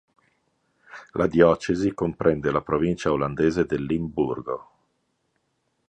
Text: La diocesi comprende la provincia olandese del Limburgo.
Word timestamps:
La 1.13 1.27
diocesi 1.27 1.93
comprende 1.93 2.49
la 2.49 2.63
provincia 2.63 3.11
olandese 3.11 3.67
del 3.67 3.83
Limburgo. 3.85 4.71